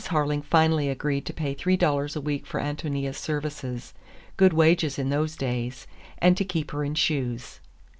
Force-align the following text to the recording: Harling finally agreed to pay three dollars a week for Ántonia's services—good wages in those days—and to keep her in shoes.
Harling 0.09 0.43
finally 0.43 0.89
agreed 0.89 1.27
to 1.27 1.31
pay 1.33 1.53
three 1.53 1.77
dollars 1.77 2.15
a 2.15 2.21
week 2.21 2.47
for 2.47 2.59
Ántonia's 2.59 3.19
services—good 3.19 4.51
wages 4.51 4.97
in 4.97 5.09
those 5.11 5.35
days—and 5.35 6.35
to 6.37 6.43
keep 6.43 6.71
her 6.71 6.83
in 6.83 6.95
shoes. 6.95 7.59